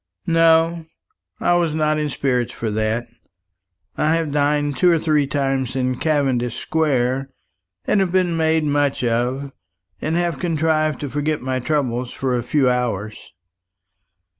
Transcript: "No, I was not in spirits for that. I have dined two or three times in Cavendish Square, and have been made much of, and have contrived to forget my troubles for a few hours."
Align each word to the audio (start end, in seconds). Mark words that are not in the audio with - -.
"No, 0.25 0.87
I 1.39 1.53
was 1.53 1.75
not 1.75 1.99
in 1.99 2.09
spirits 2.09 2.51
for 2.51 2.71
that. 2.71 3.05
I 3.97 4.15
have 4.15 4.31
dined 4.31 4.75
two 4.75 4.89
or 4.89 4.97
three 4.97 5.27
times 5.27 5.75
in 5.75 5.99
Cavendish 5.99 6.57
Square, 6.57 7.29
and 7.85 7.99
have 7.99 8.11
been 8.11 8.35
made 8.35 8.63
much 8.63 9.03
of, 9.03 9.51
and 10.01 10.15
have 10.15 10.39
contrived 10.39 11.01
to 11.01 11.09
forget 11.11 11.43
my 11.43 11.59
troubles 11.59 12.11
for 12.11 12.35
a 12.35 12.41
few 12.41 12.67
hours." 12.67 13.15